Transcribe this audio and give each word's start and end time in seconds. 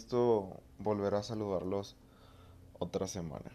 Gusto 0.00 0.62
volver 0.78 1.14
a 1.14 1.22
saludarlos 1.22 1.94
otra 2.78 3.06
semana. 3.06 3.52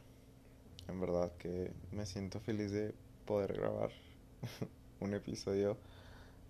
En 0.88 1.02
verdad 1.02 1.32
que 1.40 1.74
me 1.92 2.06
siento 2.06 2.40
feliz 2.40 2.72
de 2.72 2.94
poder 3.26 3.54
grabar 3.54 3.90
un 5.00 5.16
episodio 5.16 5.76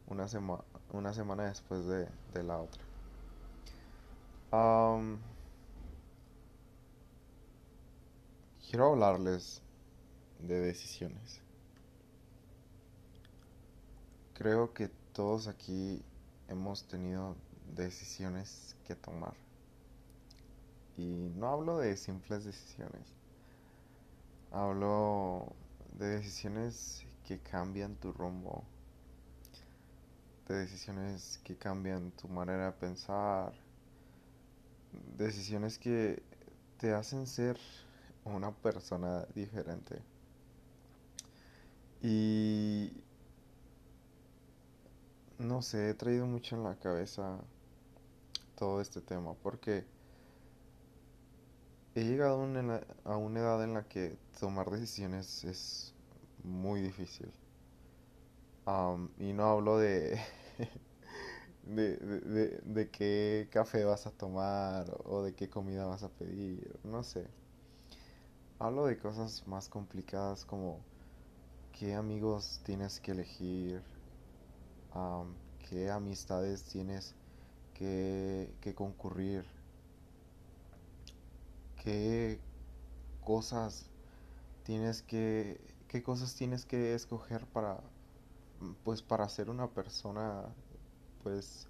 una, 0.07 0.27
una 0.91 1.13
semana 1.13 1.45
después 1.45 1.85
de, 1.85 2.09
la 2.43 2.57
otra. 2.57 2.83
quiero 8.69 8.87
hablarles 8.87 9.61
de 10.39 10.59
decisiones. 10.59 11.39
Creo 14.33 14.73
que 14.73 14.89
todos 15.13 15.47
aquí 15.47 16.03
hemos 16.49 16.83
tenido 16.83 17.37
decisiones 17.73 18.75
que 18.85 18.95
tomar. 18.95 19.44
Y 20.97 21.31
no 21.35 21.49
hablo 21.49 21.77
de 21.77 21.97
simples 21.97 22.45
decisiones. 22.45 23.07
Hablo 24.51 25.53
de 25.97 26.07
decisiones 26.07 27.05
que 27.25 27.39
cambian 27.39 27.95
tu 27.95 28.13
rumbo. 28.13 28.63
De 30.47 30.55
decisiones 30.55 31.39
que 31.43 31.57
cambian 31.57 32.11
tu 32.11 32.27
manera 32.27 32.67
de 32.67 32.71
pensar. 32.73 33.53
Decisiones 35.17 35.77
que 35.77 36.23
te 36.77 36.93
hacen 36.93 37.27
ser 37.27 37.57
una 38.23 38.51
persona 38.51 39.25
diferente. 39.35 40.01
Y 42.01 42.91
no 45.39 45.61
sé, 45.61 45.89
he 45.89 45.93
traído 45.93 46.25
mucho 46.25 46.55
en 46.55 46.63
la 46.63 46.75
cabeza 46.75 47.39
todo 48.55 48.79
este 48.79 49.01
tema 49.01 49.33
porque 49.33 49.85
he 51.95 52.03
llegado 52.03 52.43
a 53.05 53.17
una 53.17 53.39
edad 53.39 53.63
en 53.63 53.73
la 53.73 53.83
que 53.87 54.17
tomar 54.39 54.69
decisiones 54.69 55.43
es 55.45 55.93
muy 56.43 56.81
difícil. 56.81 57.31
y 59.19 59.33
no 59.33 59.43
hablo 59.45 59.77
de, 59.79 60.19
de, 61.63 61.97
de, 61.97 62.61
de, 62.63 62.89
qué 62.89 63.47
café 63.51 63.83
vas 63.85 64.05
a 64.07 64.11
tomar 64.11 64.85
o 65.05 65.23
de 65.23 65.33
qué 65.33 65.49
comida 65.49 65.85
vas 65.85 66.03
a 66.03 66.09
pedir, 66.09 66.79
no 66.83 67.03
sé. 67.03 67.27
Hablo 68.59 68.85
de 68.85 68.97
cosas 68.97 69.47
más 69.47 69.69
complicadas 69.69 70.45
como 70.45 70.79
qué 71.71 71.93
amigos 71.93 72.61
tienes 72.65 72.99
que 72.99 73.11
elegir, 73.11 73.81
qué 75.69 75.89
amistades 75.91 76.63
tienes 76.63 77.15
que, 77.73 78.73
concurrir, 78.75 79.45
qué 81.85 82.39
cosas 83.23 83.85
tienes 84.63 85.03
que, 85.03 85.61
qué 85.87 86.01
cosas 86.01 86.35
tienes 86.35 86.65
que 86.65 86.95
escoger 86.95 87.45
para, 87.45 87.79
pues 88.83 89.03
para 89.03 89.29
ser 89.29 89.51
una 89.51 89.67
persona, 89.67 90.43
pues 91.23 91.67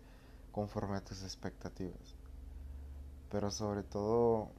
conforme 0.53 0.95
a 0.95 1.03
tus 1.03 1.21
expectativas. 1.21 2.15
Pero 3.29 3.51
sobre 3.51 3.83
todo, 3.83 4.49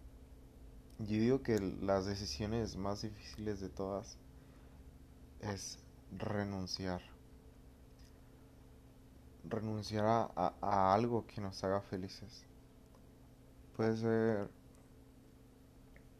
yo 0.99 1.19
digo 1.19 1.43
que 1.43 1.59
las 1.59 2.05
decisiones 2.05 2.77
más 2.77 3.01
difíciles 3.01 3.61
de 3.61 3.71
todas 3.71 4.19
es 5.41 5.79
renunciar 6.11 7.01
renunciar 9.49 10.05
a, 10.07 10.93
algo 10.93 11.27
que 11.27 11.41
nos 11.41 11.63
haga 11.65 11.81
felices. 11.81 12.45
Puede 13.77 13.97
ser, 13.97 14.51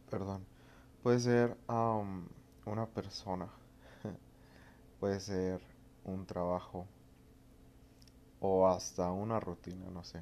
perdón, 0.09 0.45
puede 1.03 1.19
ser 1.19 1.57
una 1.67 2.85
persona, 2.87 3.47
puede 4.99 5.19
ser 5.19 5.61
un 6.05 6.25
trabajo 6.25 6.85
o 8.39 8.67
hasta 8.67 9.11
una 9.11 9.39
rutina, 9.39 9.89
no 9.89 10.03
sé. 10.03 10.21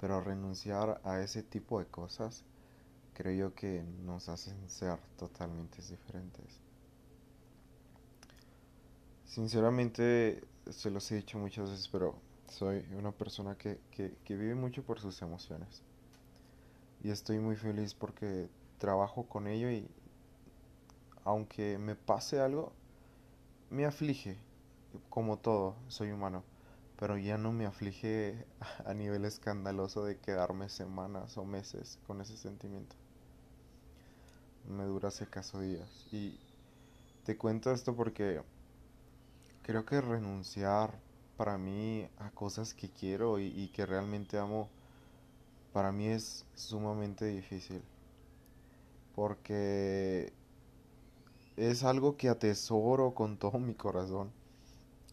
Pero 0.00 0.20
renunciar 0.20 1.00
a 1.04 1.20
ese 1.20 1.42
tipo 1.42 1.78
de 1.78 1.86
cosas 1.86 2.44
creo 3.16 3.32
yo 3.32 3.54
que 3.54 3.82
nos 4.04 4.28
hacen 4.28 4.68
ser 4.68 4.98
totalmente 5.16 5.80
diferentes. 5.80 6.60
Sinceramente, 9.24 10.44
se 10.70 10.90
los 10.90 11.10
he 11.10 11.16
dicho 11.16 11.38
muchas 11.38 11.70
veces, 11.70 11.88
pero 11.88 12.14
soy 12.48 12.84
una 12.96 13.12
persona 13.12 13.56
que, 13.56 13.78
vive 14.28 14.54
mucho 14.54 14.82
por 14.82 15.00
sus 15.00 15.20
emociones. 15.22 15.82
Y 17.06 17.10
estoy 17.12 17.38
muy 17.38 17.54
feliz 17.54 17.94
porque 17.94 18.48
trabajo 18.78 19.28
con 19.28 19.46
ello 19.46 19.70
y 19.70 19.88
aunque 21.22 21.78
me 21.78 21.94
pase 21.94 22.40
algo, 22.40 22.72
me 23.70 23.84
aflige, 23.84 24.36
como 25.08 25.38
todo, 25.38 25.76
soy 25.86 26.10
humano, 26.10 26.42
pero 26.98 27.16
ya 27.16 27.38
no 27.38 27.52
me 27.52 27.64
aflige 27.64 28.44
a 28.84 28.92
nivel 28.92 29.24
escandaloso 29.24 30.04
de 30.04 30.18
quedarme 30.18 30.68
semanas 30.68 31.38
o 31.38 31.44
meses 31.44 32.00
con 32.08 32.20
ese 32.20 32.36
sentimiento. 32.36 32.96
Me 34.68 34.82
dura 34.82 35.12
si 35.12 35.22
acaso 35.22 35.60
días. 35.60 36.08
Y 36.10 36.40
te 37.22 37.36
cuento 37.36 37.70
esto 37.70 37.94
porque 37.94 38.42
Creo 39.62 39.84
que 39.84 40.00
renunciar 40.00 41.00
para 41.36 41.56
mí 41.56 42.08
a 42.18 42.30
cosas 42.30 42.74
que 42.74 42.88
quiero 42.88 43.38
y, 43.38 43.68
que 43.74 43.86
realmente 43.86 44.38
amo, 44.38 44.68
para 45.76 45.92
mí 45.92 46.06
es 46.06 46.46
sumamente 46.54 47.26
difícil. 47.26 47.82
Porque 49.14 50.32
es 51.58 51.84
algo 51.84 52.16
que 52.16 52.30
atesoro 52.30 53.12
con 53.12 53.36
todo 53.36 53.58
mi 53.58 53.74
corazón. 53.74 54.30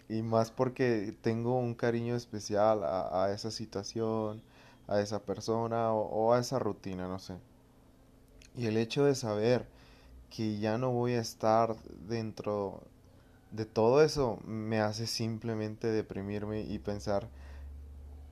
Y 0.07 0.21
más 0.21 0.51
porque 0.51 1.13
tengo 1.19 1.59
un 1.59 1.73
cariño 1.73 2.15
especial 2.15 2.79
a, 2.85 3.29
esa 3.33 3.51
situación, 3.51 4.41
a 4.87 5.01
esa 5.01 5.19
persona 5.23 5.91
o, 5.91 6.31
a 6.31 6.39
esa 6.39 6.59
rutina, 6.59 7.09
no 7.09 7.19
sé. 7.19 7.35
Y 8.55 8.67
el 8.67 8.77
hecho 8.77 9.03
de 9.03 9.15
saber 9.15 9.65
que 10.29 10.59
ya 10.59 10.77
no 10.77 10.91
voy 10.91 11.11
a 11.11 11.19
estar 11.19 11.75
dentro 12.07 12.79
de 13.51 13.65
todo 13.65 14.01
eso 14.01 14.39
me 14.45 14.79
hace 14.79 15.07
simplemente 15.07 15.87
deprimirme 15.87 16.61
y 16.61 16.79
pensar, 16.79 17.27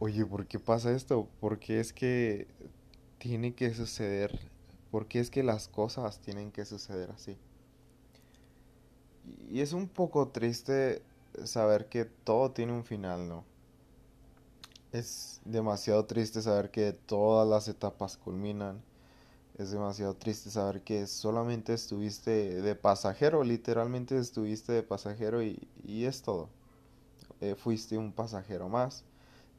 oye, 0.02 0.26
¿por 0.26 0.48
qué 0.48 0.58
pasa 0.58 0.92
esto? 0.92 1.28
¿Por 1.40 1.60
qué 1.60 1.80
es 1.80 1.94
que 1.94 2.48
tiene 3.20 3.54
que 3.54 3.72
suceder? 3.76 4.50
¿Por 4.90 5.08
qué 5.08 5.20
es 5.20 5.30
que 5.30 5.44
las 5.44 5.68
cosas 5.68 6.20
tienen 6.22 6.52
que 6.52 6.66
suceder 6.66 7.12
así? 7.12 7.38
Y 9.52 9.62
es 9.62 9.74
un 9.74 9.88
poco 9.88 10.30
triste 10.30 11.04
saber 11.44 11.88
que 11.88 12.06
todo 12.06 12.50
tiene 12.50 12.74
un 12.74 12.84
final, 12.84 13.30
¿no? 13.30 13.46
Es 14.92 15.40
demasiado 15.46 16.04
triste 16.06 16.42
saber 16.42 16.72
que 16.72 16.94
todas 16.94 17.48
las 17.48 17.68
etapas 17.68 18.18
culminan 18.18 18.82
es 19.60 19.70
demasiado 19.70 20.16
triste 20.16 20.50
saber 20.50 20.82
que 20.82 21.06
solamente 21.06 21.76
estuviste 21.76 22.60
de 22.64 22.76
pasajero, 22.76 23.44
literalmente 23.44 24.18
estuviste 24.18 24.72
de 24.72 24.82
pasajero 24.82 25.44
y, 25.44 25.60
es 25.86 26.24
todo. 26.24 26.50
Eh, 27.40 27.54
fuiste 27.56 28.00
un 28.00 28.12
pasajero 28.12 28.68
más, 28.68 29.04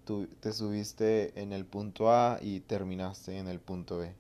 tú 0.04 0.26
te 0.40 0.52
subiste 0.52 1.40
en 1.40 1.52
el 1.52 1.64
punto 1.64 2.10
A 2.10 2.38
y 2.40 2.60
terminaste 2.60 3.38
en 3.38 3.48
el 3.48 3.60
punto 3.60 3.98
B. 3.98 4.14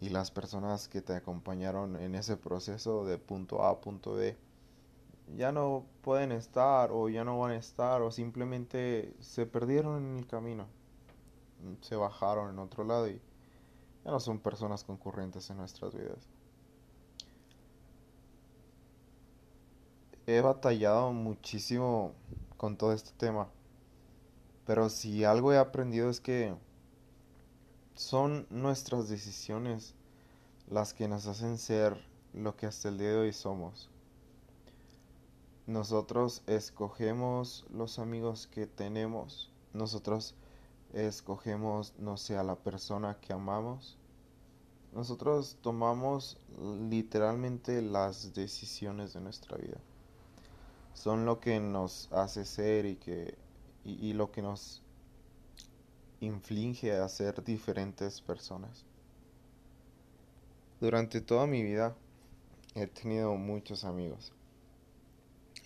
Y 0.00 0.10
las 0.10 0.30
personas 0.30 0.88
que 0.88 1.02
te 1.02 1.14
acompañaron 1.14 1.96
en 1.96 2.14
ese 2.14 2.36
proceso 2.36 3.04
de 3.04 3.18
punto 3.18 3.62
A 3.64 3.70
a 3.70 3.80
punto 3.80 4.14
B 4.14 4.36
ya 5.36 5.52
no 5.52 5.84
pueden 6.02 6.32
estar 6.32 6.90
o 6.92 7.08
ya 7.08 7.24
no 7.24 7.38
van 7.38 7.52
a 7.52 7.56
estar 7.56 8.00
o 8.02 8.10
simplemente 8.10 9.14
se 9.20 9.46
perdieron 9.46 10.04
en 10.04 10.18
el 10.18 10.26
camino. 10.26 10.66
Se 11.82 11.96
bajaron 11.96 12.50
en 12.50 12.58
otro 12.58 12.84
lado 12.84 13.08
y 13.08 13.20
ya 14.04 14.10
no 14.10 14.20
son 14.20 14.38
personas 14.38 14.84
concurrentes 14.84 15.50
en 15.50 15.58
nuestras 15.58 15.94
vidas. 15.94 16.28
He 20.26 20.40
batallado 20.40 21.12
muchísimo 21.12 22.12
con 22.56 22.76
todo 22.76 22.92
este 22.92 23.12
tema, 23.16 23.48
pero 24.68 24.90
si 24.90 25.24
algo 25.24 25.50
he 25.50 25.56
aprendido 25.56 26.10
es 26.10 26.20
que 26.20 26.54
son 27.94 28.46
nuestras 28.50 29.08
decisiones 29.08 29.94
las 30.68 30.92
que 30.92 31.08
nos 31.08 31.26
hacen 31.26 31.56
ser 31.56 31.96
lo 32.34 32.54
que 32.54 32.66
hasta 32.66 32.90
el 32.90 32.98
día 32.98 33.12
de 33.12 33.16
hoy 33.16 33.32
somos. 33.32 33.88
Nosotros 35.66 36.42
escogemos 36.46 37.64
los 37.70 37.98
amigos 37.98 38.46
que 38.46 38.66
tenemos, 38.66 39.50
nosotros 39.72 40.34
escogemos, 40.92 41.94
no 41.96 42.18
sé, 42.18 42.36
a 42.36 42.42
la 42.42 42.56
persona 42.56 43.16
que 43.22 43.32
amamos. 43.32 43.96
Nosotros 44.92 45.56
tomamos 45.62 46.36
literalmente 46.90 47.80
las 47.80 48.34
decisiones 48.34 49.14
de 49.14 49.22
nuestra 49.22 49.56
vida. 49.56 49.78
Son 50.92 51.24
lo 51.24 51.40
que 51.40 51.58
nos 51.58 52.12
hace 52.12 52.44
ser 52.44 52.84
y 52.84 52.96
que 52.96 53.47
y, 53.88 54.12
lo 54.12 54.30
que 54.30 54.42
nos 54.42 54.82
inflige 56.20 56.92
a 56.92 57.08
ser 57.08 57.42
diferentes 57.44 58.20
personas. 58.20 58.84
Durante 60.80 61.20
toda 61.20 61.46
mi 61.46 61.62
vida 61.62 61.96
he 62.74 62.86
tenido 62.86 63.34
muchos 63.36 63.84
amigos. 63.84 64.32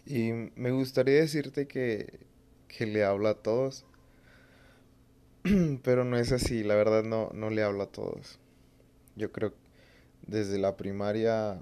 Y 0.07 0.33
me 0.57 0.71
gustaría 0.71 1.17
decirte 1.17 1.67
que, 1.67 2.21
que 2.69 2.87
le 2.87 3.05
hablo 3.05 3.29
a 3.29 3.35
todos. 3.35 3.85
Pero 5.83 6.05
no 6.05 6.17
es 6.17 6.33
así, 6.33 6.63
la 6.63 6.75
verdad 6.75 7.03
no, 7.03 7.31
no 7.35 7.51
le 7.51 7.63
hablo 7.63 7.83
a 7.83 7.91
todos. 7.91 8.39
Yo 9.17 9.33
creo 9.33 9.53
que 9.53 9.63
desde 10.27 10.59
la 10.59 10.77
primaria, 10.77 11.61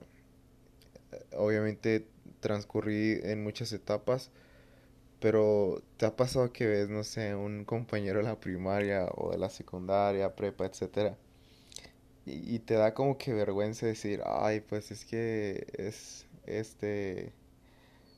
obviamente 1.37 2.07
transcurrí 2.41 3.19
en 3.23 3.43
muchas 3.43 3.73
etapas, 3.73 4.31
pero 5.20 5.82
¿te 5.99 6.06
ha 6.06 6.17
pasado 6.17 6.52
que 6.52 6.67
ves, 6.67 6.88
no 6.90 7.05
sé, 7.05 7.34
un 7.34 7.64
compañero 7.64 8.20
de 8.20 8.25
la 8.25 8.40
primaria 8.40 9.06
o 9.14 9.32
de 9.32 9.38
la 9.38 9.50
secundaria, 9.50 10.34
prepa, 10.34 10.67
etcétera? 10.67 11.17
Y, 12.26 12.61
te 12.61 12.75
da 12.75 12.94
como 12.94 13.19
que 13.19 13.32
vergüenza 13.32 13.87
decir, 13.87 14.22
ay, 14.25 14.61
pues 14.61 14.90
es 14.90 15.05
que 15.05 15.67
es 15.76 16.26
este 16.46 17.32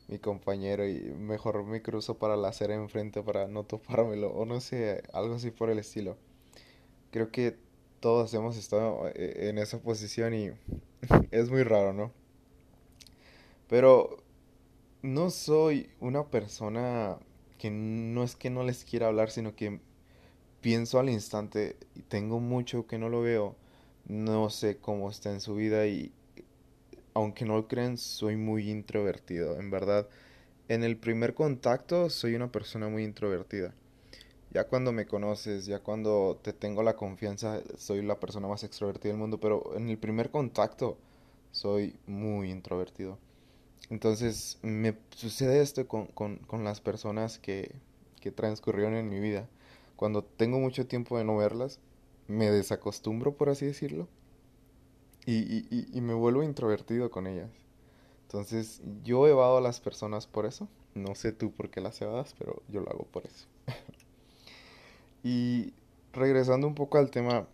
mi 0.09 0.19
compañero 0.19 0.87
y 0.89 1.01
mejor 1.19 1.65
me 1.65 1.83
cruzo 1.83 2.19
para 2.19 2.37
la 2.37 2.49
acera 2.49 2.75
enfrente 2.75 3.23
para 3.23 3.49
no 3.49 3.65
topármelo 3.65 4.31
o 4.31 4.45
no 4.45 4.61
sé, 4.61 5.03
algo 5.13 5.37
así 5.37 5.51
por 5.51 5.71
el 5.71 5.79
estilo. 5.79 6.17
Creo 7.11 7.31
que 7.31 7.57
todos 8.01 8.35
hemos 8.35 8.57
estado 8.57 9.09
eh, 9.15 9.49
en 9.49 9.59
esa 9.59 9.79
posición 9.81 10.35
y 10.35 10.51
es 11.31 11.51
muy 11.51 11.63
raro, 11.63 11.93
¿no? 11.93 12.13
Pero 13.69 14.22
no 15.03 15.31
soy 15.31 15.91
una 16.01 16.25
persona 16.31 17.19
que 17.59 17.71
no 17.71 18.23
es 18.23 18.37
que 18.37 18.51
no 18.51 18.63
les 18.63 18.85
quiera 18.85 19.09
hablar, 19.09 19.31
sino 19.31 19.55
que 19.57 19.81
pienso 20.61 20.99
al 21.01 21.11
instante 21.11 21.77
y 21.97 22.03
tengo 22.03 22.41
mucho 22.41 22.87
que 22.87 22.99
no 22.99 23.09
lo 23.09 23.21
veo, 23.23 23.57
no 24.07 24.49
sé 24.51 24.79
cómo 24.79 25.11
está 25.11 25.31
en 25.33 25.41
su 25.41 25.57
vida 25.57 25.87
y 25.87 26.13
aunque 27.15 27.45
no 27.45 27.57
lo 27.57 27.69
crean, 27.69 27.99
soy 27.99 28.37
muy 28.37 28.71
introvertido. 28.71 29.59
En 29.59 29.71
verdad, 29.71 30.09
en 30.69 30.85
el 30.85 30.97
primer 30.97 31.35
contacto 31.35 32.09
soy 32.09 32.35
una 32.35 32.51
persona 32.53 32.89
muy 32.89 33.05
introvertida. 33.05 33.75
Ya 34.51 34.65
cuando 34.65 34.93
me 34.93 35.07
conoces, 35.07 35.67
ya 35.67 35.81
cuando 35.81 36.39
te 36.43 36.53
tengo 36.53 36.83
la 36.83 36.97
confianza, 36.97 37.61
soy 37.77 38.03
la 38.03 38.21
persona 38.21 38.49
más 38.49 38.65
extrovertida 38.65 39.13
del 39.13 39.21
mundo, 39.21 39.39
pero 39.41 39.77
en 39.77 39.89
el 39.91 39.99
primer 39.99 40.31
contacto 40.31 40.99
soy 41.51 41.97
muy 42.07 42.51
introvertido. 42.51 43.19
Entonces 43.93 44.59
me 44.63 44.97
sucede 45.11 45.61
esto 45.61 45.87
con, 45.87 46.07
con, 46.07 46.39
con 46.39 46.65
las 46.65 46.81
personas 46.81 47.39
que, 47.39 47.75
que 48.21 48.31
transcurrieron 48.33 48.95
en 48.95 49.11
mi 49.11 49.21
vida. 49.21 49.49
Cuando 49.97 50.25
tengo 50.25 50.59
mucho 50.59 50.87
tiempo 50.87 51.19
de 51.19 51.25
no 51.25 51.37
verlas, 51.37 51.79
me 52.27 52.51
desacostumbro, 52.51 53.35
por 53.35 53.51
así 53.51 53.67
decirlo 53.67 54.09
y, 55.27 55.35
y, 55.35 55.89
y, 55.93 56.01
me 56.01 56.15
vuelvo 56.15 56.43
introvertido 56.43 57.11
con 57.11 57.27
ellas. 57.27 57.51
Entonces 58.23 58.81
yo 59.05 59.27
evado 59.29 59.59
a 59.59 59.61
las 59.61 59.79
personas 59.79 60.27
por 60.27 60.47
eso. 60.47 60.69
No 60.95 61.15
sé 61.15 61.33
tú 61.33 61.53
por 61.53 61.69
qué 61.69 61.83
las 61.83 62.01
evadas, 62.01 62.35
pero 62.39 62.63
yo 62.69 62.81
lo 62.81 62.91
hago 62.91 63.05
por 63.05 63.27
eso. 63.27 63.47
y 65.23 65.75
regresando 66.15 66.67
un 66.67 66.75
poco 66.75 66.97
al 66.97 67.11
tema, 67.11 67.47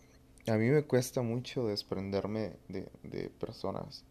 a 0.46 0.54
mí 0.54 0.68
me 0.68 0.84
cuesta 0.84 1.22
mucho 1.22 1.66
desprenderme 1.66 2.52
de, 2.68 2.88
de 3.02 3.28
personas. 3.28 4.04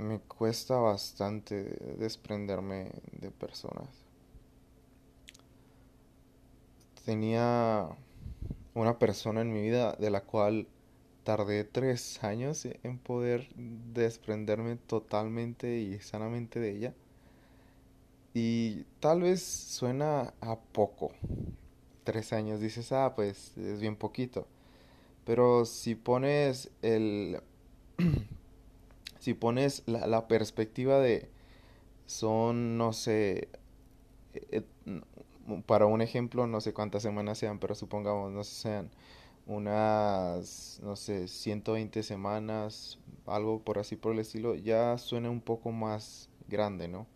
Me 0.00 0.18
cuesta 0.18 0.78
bastante 0.78 1.76
desprenderme 1.98 2.90
de 3.12 3.30
personas. 3.30 3.86
Tenía 7.04 7.86
una 8.72 8.98
persona 8.98 9.42
en 9.42 9.52
mi 9.52 9.60
vida 9.60 9.92
de 9.92 10.08
la 10.10 10.22
cual 10.22 10.68
tardé 11.22 11.64
tres 11.64 12.24
años 12.24 12.66
en 12.82 12.96
poder 12.96 13.50
desprenderme 13.92 14.76
totalmente 14.76 15.76
y 15.80 15.98
sanamente 15.98 16.60
de 16.60 16.70
ella. 16.70 16.94
Y 18.32 18.84
tal 19.00 19.20
vez 19.20 19.42
suena 19.42 20.32
a 20.40 20.58
poco. 20.58 21.12
Tres 22.04 22.32
años 22.32 22.58
dices, 22.60 22.90
ah, 22.92 23.12
pues 23.14 23.54
es 23.58 23.80
bien 23.80 23.96
poquito. 23.96 24.46
Pero 25.26 25.66
si 25.66 25.94
pones 25.94 26.70
el... 26.80 27.42
si 29.20 29.34
pones 29.34 29.84
la, 29.86 30.06
la, 30.06 30.26
perspectiva 30.28 30.98
de... 30.98 31.30
Son, 32.06 32.76
no 32.76 32.92
sé... 32.92 33.48
Eh, 34.34 34.64
para 35.66 35.86
un 35.86 36.02
ejemplo, 36.02 36.46
no 36.46 36.60
sé 36.60 36.72
cuántas 36.72 37.02
semanas 37.02 37.38
sean, 37.38 37.58
pero 37.58 37.74
supongamos, 37.74 38.32
no 38.32 38.44
sé, 38.44 38.54
sean 38.54 38.90
unas, 39.46 40.80
no 40.82 40.96
sé, 40.96 41.28
120 41.28 42.02
semanas, 42.02 42.98
algo 43.26 43.60
por 43.60 43.78
así 43.78 43.96
por 43.96 44.12
el 44.12 44.20
estilo, 44.20 44.54
ya 44.54 44.96
suena 44.98 45.30
un 45.30 45.40
poco 45.40 45.72
más 45.72 46.28
grande, 46.48 46.88
¿no? 46.88 47.06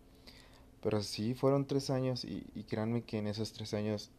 Pero 0.82 1.02
sí 1.02 1.34
fueron 1.34 1.66
tres 1.66 1.90
años 1.90 2.24
y, 2.24 2.46
y 2.54 2.64
créanme 2.64 3.02
que 3.02 3.18
en 3.18 3.28
esos 3.28 3.52
tres 3.52 3.72
años 3.74 4.10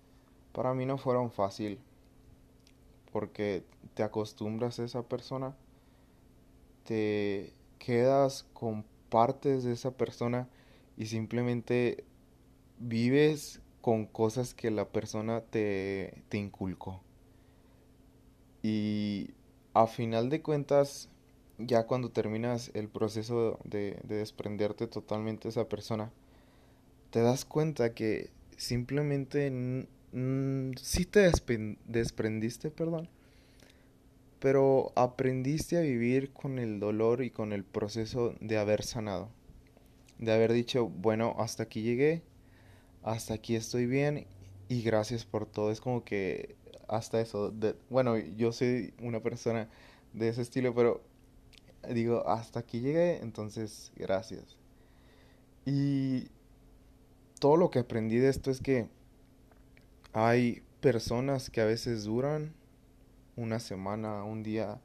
para 0.53 0.73
mí 0.73 0.85
no 0.85 0.97
fueron 0.97 1.31
fácil 1.31 1.79
porque 3.11 3.63
te 3.93 4.03
acostumbras 4.03 4.79
a 4.79 4.85
esa 4.85 5.03
persona, 5.03 5.55
te 6.85 7.53
quedas 7.79 8.45
con 8.53 8.85
partes 9.09 9.63
de 9.63 9.73
esa 9.73 9.91
persona 9.91 10.47
y 10.97 11.07
simplemente 11.07 12.03
vives 12.79 13.61
con 13.81 14.05
cosas 14.05 14.53
que 14.53 14.71
la 14.71 14.89
persona 14.89 15.41
te, 15.41 16.23
te 16.29 16.37
inculcó. 16.37 17.01
Y 18.63 19.31
a 19.75 19.87
final 19.87 20.29
de 20.29 20.41
cuentas, 20.41 21.09
ya 21.57 21.85
cuando 21.85 22.09
terminas 22.09 22.71
el 22.73 22.87
proceso 22.87 23.59
de, 23.63 23.99
desprenderte 24.03 24.87
totalmente 24.87 25.43
de 25.43 25.49
esa 25.49 25.69
persona, 25.69 26.11
te 27.11 27.21
das 27.21 27.45
cuenta 27.45 27.93
que 27.93 28.31
simplemente 28.57 29.87
sí 30.81 31.05
te 31.05 31.29
desprendiste, 31.85 32.71
perdón, 32.71 33.09
pero 34.45 34.91
aprendiste 34.93 35.75
a 35.75 35.81
vivir 35.81 36.31
con 36.31 36.59
el 36.59 36.79
dolor 36.79 37.23
y 37.23 37.31
con 37.31 37.51
el 37.51 37.63
proceso 37.63 38.35
de 38.41 38.59
haber 38.59 38.83
sanado, 38.83 39.31
de 40.19 40.31
haber 40.31 40.53
dicho, 40.53 40.87
bueno, 40.87 41.35
hasta 41.39 41.63
aquí 41.63 41.81
llegué, 41.81 42.21
hasta 43.01 43.33
aquí 43.33 43.55
estoy 43.55 43.87
bien 43.87 44.27
y 44.69 44.83
gracias 44.83 45.25
por 45.25 45.47
todo. 45.47 45.71
Es 45.71 45.81
como 45.81 46.03
que 46.03 46.57
hasta 46.87 47.19
eso. 47.21 47.55
Bueno, 47.89 48.17
yo 48.17 48.51
soy 48.51 48.93
una 49.01 49.19
persona 49.19 49.67
de 50.13 50.29
ese 50.29 50.43
estilo, 50.43 50.75
pero 50.75 51.01
digo, 51.91 52.29
hasta 52.29 52.59
aquí 52.59 52.81
llegué, 52.81 53.23
entonces 53.23 53.91
gracias. 53.95 54.57
Y 55.65 56.27
todo 57.39 57.57
lo 57.57 57.71
que 57.71 57.79
aprendí 57.79 58.17
de 58.17 58.29
esto 58.29 58.51
es 58.51 58.61
que 58.61 58.89
hay 60.13 60.61
personas 60.81 61.49
que 61.49 61.61
a 61.61 61.65
veces 61.65 62.03
duran 62.03 62.53
una 63.35 63.59
semana, 63.59 64.23
un 64.23 64.43
día, 64.43 64.79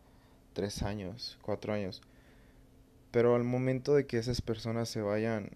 tres 0.52 0.82
años, 0.82 1.38
cuatro 1.42 1.72
años. 1.72 2.02
Pero 3.10 3.34
al 3.34 3.44
momento 3.44 3.94
de 3.94 4.06
que 4.06 4.18
esas 4.18 4.40
personas 4.40 4.88
se 4.88 5.02
vayan, 5.02 5.50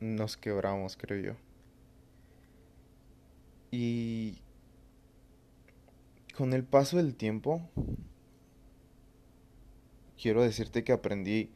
nos 0.00 0.36
quebramos, 0.36 0.96
creo 0.96 1.20
yo. 1.20 1.36
Y 3.70 4.38
con 6.36 6.52
el 6.52 6.64
paso 6.64 6.96
del 6.96 7.14
tiempo, 7.14 7.60
quiero 10.20 10.42
decirte 10.42 10.84
que 10.84 10.92
aprendí 10.92 11.50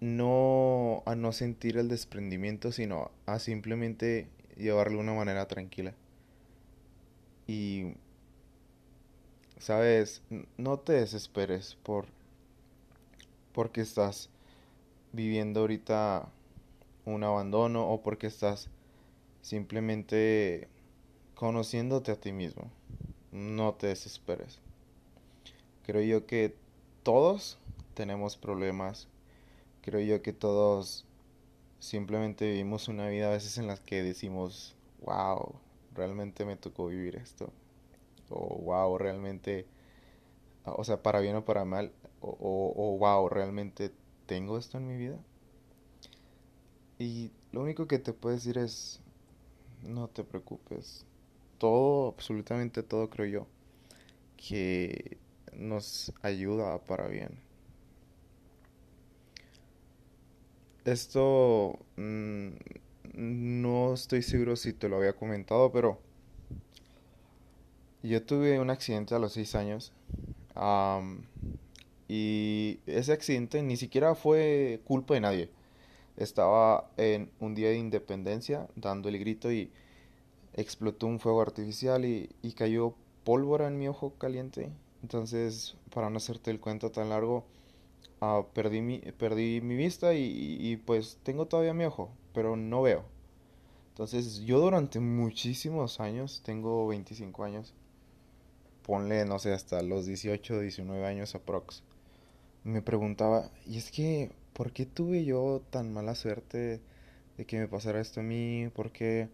no 0.00 1.02
a 1.06 1.14
no 1.14 1.32
sentir 1.32 1.76
el 1.76 1.88
desprendimiento, 1.88 2.72
sino 2.72 3.10
a 3.26 3.38
simplemente 3.38 4.28
llevarlo 4.56 4.98
de 4.98 5.04
una 5.04 5.14
manera 5.14 5.46
tranquila. 5.46 5.94
Y, 7.50 7.94
sabes, 9.58 10.22
no 10.56 10.78
te 10.78 10.92
desesperes 10.92 11.76
por 11.82 12.06
porque 13.52 13.80
estás 13.80 14.30
viviendo 15.12 15.58
ahorita 15.58 16.28
un 17.06 17.24
abandono 17.24 17.90
o 17.90 18.02
porque 18.02 18.28
estás 18.28 18.68
simplemente 19.42 20.68
conociéndote 21.34 22.12
a 22.12 22.20
ti 22.20 22.30
mismo. 22.30 22.70
No 23.32 23.74
te 23.74 23.88
desesperes. 23.88 24.60
Creo 25.84 26.02
yo 26.02 26.26
que 26.26 26.54
todos 27.02 27.58
tenemos 27.94 28.36
problemas. 28.36 29.08
Creo 29.82 29.98
yo 29.98 30.22
que 30.22 30.32
todos 30.32 31.04
simplemente 31.80 32.48
vivimos 32.48 32.86
una 32.86 33.08
vida 33.08 33.26
a 33.26 33.32
veces 33.32 33.58
en 33.58 33.66
las 33.66 33.80
que 33.80 34.04
decimos, 34.04 34.76
wow, 35.00 35.56
realmente 36.00 36.46
me 36.46 36.56
tocó 36.56 36.86
vivir 36.86 37.16
esto. 37.16 37.52
O 38.30 38.56
wow, 38.62 38.96
realmente, 38.96 39.66
o 40.64 40.82
sea, 40.82 41.02
para 41.02 41.20
bien 41.20 41.36
o 41.36 41.44
para 41.44 41.66
mal. 41.66 41.92
O, 42.22 42.96
wow, 42.98 43.28
realmente 43.28 43.92
tengo 44.24 44.56
esto 44.56 44.78
en 44.78 44.86
mi 44.86 44.96
vida. 44.96 45.18
Y 46.98 47.32
lo 47.52 47.60
único 47.60 47.86
que 47.86 47.98
te 47.98 48.14
puedo 48.14 48.34
decir 48.34 48.56
es, 48.56 49.00
no 49.82 50.08
te 50.08 50.24
preocupes. 50.24 51.04
Todo, 51.58 52.08
absolutamente 52.08 52.82
todo 52.82 53.10
creo 53.10 53.26
yo, 53.26 53.46
que 54.38 55.18
nos 55.52 56.14
ayuda 56.22 56.78
para 56.78 57.08
bien. 57.08 57.38
Esto 60.86 61.78
mm, 61.96 62.52
estoy 64.02 64.22
seguro 64.22 64.56
si 64.56 64.72
te 64.72 64.88
lo 64.88 64.96
había 64.96 65.12
comentado, 65.14 65.72
pero 65.72 66.00
yo 68.02 68.22
tuve 68.22 68.58
un 68.60 68.70
accidente 68.70 69.14
a 69.14 69.18
los 69.18 69.32
6 69.32 69.54
años. 69.54 69.92
y 72.08 72.80
ese 72.86 73.12
accidente 73.12 73.62
ni 73.62 73.76
siquiera 73.76 74.14
fue 74.14 74.80
culpa 74.84 75.14
de 75.14 75.20
nadie. 75.20 75.50
Estaba 76.16 76.90
en 76.96 77.30
un 77.40 77.54
día 77.54 77.68
de 77.68 77.78
independencia 77.78 78.68
dando 78.74 79.08
el 79.08 79.18
grito 79.18 79.52
y 79.52 79.70
explotó 80.54 81.06
un 81.06 81.20
fuego 81.20 81.40
artificial 81.40 82.04
y, 82.04 82.28
cayó 82.56 82.94
pólvora 83.24 83.68
en 83.68 83.78
mi 83.78 83.88
ojo 83.88 84.14
caliente. 84.18 84.70
Entonces, 85.02 85.76
para 85.94 86.10
no 86.10 86.18
hacerte 86.18 86.50
el 86.50 86.60
cuento 86.60 86.90
tan 86.90 87.10
largo, 87.10 87.44
ah, 88.20 88.44
perdí, 88.54 88.80
mi, 88.82 88.98
perdí 88.98 89.60
mi 89.60 89.76
vista 89.76 90.14
y, 90.14 90.76
pues 90.86 91.18
tengo 91.22 91.46
todavía 91.46 91.74
mi 91.74 91.84
ojo, 91.84 92.10
pero 92.34 92.56
no 92.56 92.82
veo. 92.82 93.04
Entonces, 94.00 94.40
yo 94.46 94.60
durante 94.60 94.98
muchísimos 94.98 96.00
años, 96.00 96.40
tengo 96.42 96.86
25 96.86 97.44
años, 97.44 97.74
ponle, 98.82 99.26
no 99.26 99.38
sé, 99.38 99.52
hasta 99.52 99.82
los 99.82 100.06
18, 100.06 100.58
19 100.58 101.04
años 101.04 101.34
aprox, 101.34 101.82
me 102.64 102.80
preguntaba, 102.80 103.50
y 103.66 103.76
es 103.76 103.90
que, 103.90 104.30
¿por 104.54 104.72
qué 104.72 104.86
tuve 104.86 105.26
yo 105.26 105.60
tan 105.68 105.92
mala 105.92 106.14
suerte 106.14 106.80
de 107.36 107.44
que 107.44 107.58
me 107.58 107.68
pasara 107.68 108.00
esto 108.00 108.20
a 108.20 108.22
mí? 108.22 108.70
¿Por 108.74 108.90
qué 108.90 109.28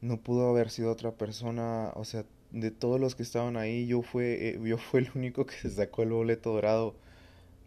no 0.00 0.18
pudo 0.18 0.48
haber 0.48 0.70
sido 0.70 0.92
otra 0.92 1.10
persona? 1.10 1.90
O 1.96 2.04
sea, 2.04 2.24
de 2.52 2.70
todos 2.70 3.00
los 3.00 3.16
que 3.16 3.24
estaban 3.24 3.56
ahí, 3.56 3.88
yo 3.88 4.02
fue, 4.02 4.50
eh, 4.50 4.60
yo 4.62 4.78
fue 4.78 5.00
el 5.00 5.10
único 5.16 5.44
que 5.44 5.56
se 5.56 5.70
sacó 5.74 6.04
el 6.04 6.10
boleto 6.10 6.52
dorado. 6.52 6.94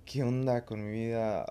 ¿Qué 0.06 0.24
onda 0.24 0.64
con 0.64 0.86
mi 0.86 0.92
vida? 1.08 1.46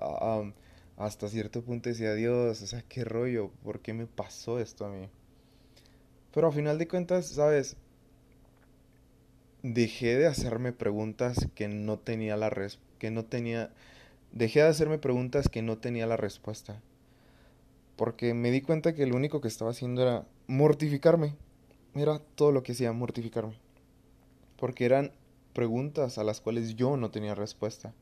Hasta 1.00 1.28
cierto 1.28 1.62
punto 1.62 1.88
decía, 1.88 2.14
Dios, 2.14 2.62
o 2.62 2.66
sea, 2.66 2.82
qué 2.82 3.04
rollo, 3.04 3.50
¿por 3.64 3.80
qué 3.80 3.92
me 3.92 4.06
pasó 4.06 4.60
esto 4.60 4.84
a 4.84 4.90
mí? 4.90 5.08
Pero 6.32 6.48
a 6.48 6.52
final 6.52 6.78
de 6.78 6.88
cuentas, 6.88 7.26
¿sabes? 7.26 7.76
Dejé 9.62 10.16
de 10.16 10.26
hacerme 10.26 10.72
preguntas 10.72 11.48
que 11.54 11.68
no 11.68 11.98
tenía 11.98 12.36
la 12.36 12.50
respuesta 12.50 12.90
que 13.00 13.10
no 13.10 13.24
tenía, 13.24 13.72
dejé 14.30 14.60
de 14.60 14.68
hacerme 14.68 14.98
preguntas 14.98 15.48
que 15.48 15.62
no 15.62 15.78
tenía 15.78 16.06
la 16.06 16.16
respuesta. 16.16 16.80
Porque 17.96 18.34
me 18.34 18.52
di 18.52 18.60
cuenta 18.60 18.94
que 18.94 19.06
lo 19.06 19.16
único 19.16 19.40
que 19.40 19.48
estaba 19.48 19.72
haciendo 19.72 20.02
era 20.02 20.26
mortificarme. 20.46 21.34
Era 21.94 22.20
todo 22.20 22.52
lo 22.52 22.62
que 22.62 22.72
hacía, 22.72 22.92
mortificarme. 22.92 23.54
Porque 24.56 24.84
eran 24.84 25.10
preguntas 25.52 26.18
a 26.18 26.24
las 26.24 26.40
cuales 26.40 26.76
yo 26.76 26.96
no 26.96 27.10
tenía 27.10 27.34
respuesta. 27.34 27.92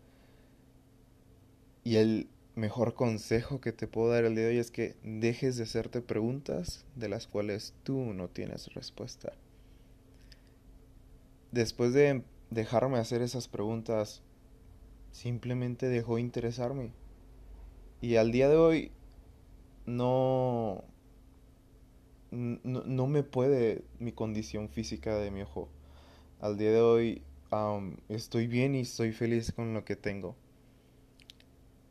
Y 1.84 1.96
el 1.96 2.28
mejor 2.58 2.94
consejo 2.94 3.60
que 3.60 3.72
te 3.72 3.86
puedo 3.86 4.10
dar 4.10 4.24
el 4.24 4.34
día 4.34 4.44
de 4.44 4.50
hoy 4.50 4.58
es 4.58 4.70
que 4.70 4.96
dejes 5.04 5.56
de 5.56 5.62
hacerte 5.62 6.02
preguntas 6.02 6.84
de 6.96 7.08
las 7.08 7.26
cuales 7.26 7.72
tú 7.84 8.12
no 8.12 8.28
tienes 8.28 8.74
respuesta. 8.74 9.32
Después 11.52 11.92
de 11.94 12.24
dejarme 12.50 12.98
hacer 12.98 13.22
esas 13.22 13.48
preguntas 13.48 14.22
simplemente 15.12 15.88
dejó 15.88 16.18
interesarme. 16.18 16.90
Y 18.00 18.16
al 18.16 18.32
día 18.32 18.48
de 18.48 18.56
hoy 18.56 18.92
no, 19.86 20.84
no, 22.32 23.06
me 23.06 23.22
puede 23.22 23.84
mi 23.98 24.12
condición 24.12 24.68
física 24.68 25.16
de 25.16 25.30
mi 25.30 25.42
ojo. 25.42 25.68
Al 26.40 26.58
día 26.58 26.72
de 26.72 26.80
hoy 26.80 27.22
estoy 28.08 28.48
bien 28.48 28.74
y 28.74 28.80
estoy 28.80 29.12
feliz 29.12 29.52
con 29.52 29.74
lo 29.74 29.84
que 29.84 29.96
tengo. 29.96 30.36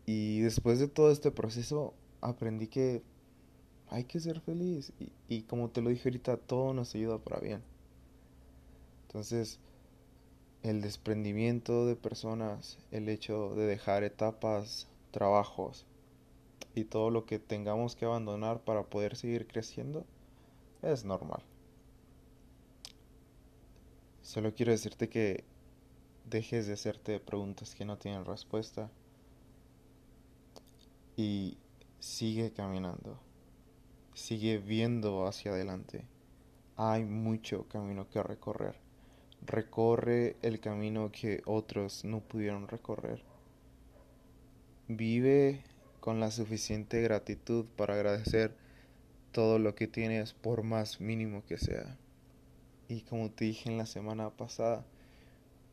Y 0.07 0.39
después 0.39 0.79
de 0.79 0.87
todo 0.87 1.11
este 1.11 1.29
proceso 1.31 1.93
aprendí 2.21 2.67
que 2.67 3.03
hay 3.89 4.05
que 4.05 4.19
ser 4.19 4.39
feliz. 4.39 4.93
Y, 4.99 5.11
y 5.27 5.41
como 5.43 5.69
te 5.69 5.81
lo 5.81 5.89
dije 5.89 6.09
ahorita, 6.09 6.37
todo 6.37 6.73
nos 6.73 6.95
ayuda 6.95 7.19
para 7.19 7.39
bien. 7.39 7.61
Entonces, 9.07 9.59
el 10.63 10.81
desprendimiento 10.81 11.85
de 11.85 11.95
personas, 11.95 12.77
el 12.91 13.09
hecho 13.09 13.53
de 13.55 13.65
dejar 13.65 14.03
etapas, 14.03 14.87
trabajos 15.11 15.85
y 16.73 16.85
todo 16.85 17.09
lo 17.09 17.25
que 17.25 17.39
tengamos 17.39 17.95
que 17.95 18.05
abandonar 18.05 18.61
para 18.61 18.83
poder 18.83 19.15
seguir 19.15 19.45
creciendo 19.45 20.05
es 20.81 21.03
normal. 21.03 21.43
Solo 24.21 24.53
quiero 24.53 24.71
decirte 24.71 25.09
que 25.09 25.43
dejes 26.29 26.67
de 26.67 26.73
hacerte 26.73 27.19
preguntas 27.19 27.75
que 27.75 27.85
no 27.85 27.97
tienen 27.97 28.25
respuesta 28.25 28.89
y 31.17 31.57
sigue 31.99 32.53
caminando. 32.53 33.19
Sigue 34.13 34.59
viendo 34.59 35.27
hacia 35.27 35.51
adelante. 35.51 36.05
Hay 36.77 37.03
mucho 37.03 37.67
camino 37.67 38.07
que 38.09 38.23
recorrer 38.23 38.87
recorre 39.45 40.35
el 40.41 40.59
camino 40.59 41.11
que 41.11 41.41
otros 41.45 42.03
no 42.03 42.19
pudieron 42.19 42.67
recorrer. 42.67 43.21
Vive 44.87 45.63
con 45.99 46.19
la 46.19 46.31
suficiente 46.31 47.01
gratitud 47.01 47.65
para 47.75 47.95
agradecer 47.95 48.55
todo 49.31 49.59
lo 49.59 49.75
que 49.75 49.87
tienes 49.87 50.33
por 50.33 50.63
más 50.63 51.01
mínimo 51.01 51.43
que 51.45 51.57
sea. 51.57 51.97
Y 52.87 53.01
como 53.01 53.29
te 53.29 53.45
dije 53.45 53.69
en 53.69 53.77
la 53.77 53.85
semana 53.85 54.29
pasada, 54.29 54.85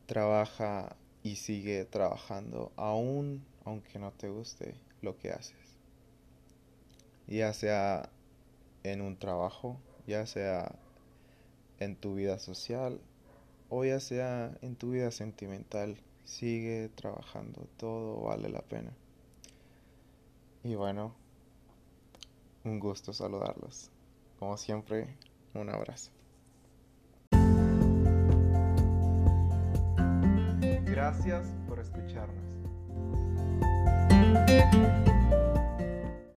trabaja 0.05 0.95
y 1.23 1.37
sigue 1.37 1.85
trabajando 1.85 2.71
aún 2.75 3.43
aunque 3.63 3.97
no 3.97 4.11
te 4.11 4.29
guste 4.29 4.75
lo 5.05 5.17
que 5.17 5.31
haces. 5.31 5.55
Ya 7.27 7.53
sea 7.53 8.09
en 8.83 9.01
un 9.01 9.17
trabajo, 9.17 9.79
ya 10.05 10.25
sea 10.25 10.75
en 11.79 11.95
tu 11.95 12.15
vida 12.15 12.39
social 12.39 12.99
o 13.69 13.85
ya 13.85 13.99
sea 13.99 14.57
en 14.61 14.75
tu 14.75 14.91
vida 14.91 15.11
sentimental, 15.11 15.97
sigue 16.23 16.89
trabajando, 16.89 17.67
todo 17.77 18.21
vale 18.21 18.49
la 18.49 18.61
pena. 18.61 18.91
Y 20.63 20.75
bueno, 20.75 21.15
un 22.63 22.79
gusto 22.79 23.13
saludarlos. 23.13 23.91
Como 24.39 24.57
siempre, 24.57 25.15
un 25.53 25.69
abrazo. 25.69 26.11
Gracias 30.85 31.64
por 34.35 34.49
escucharnos. 34.49 35.14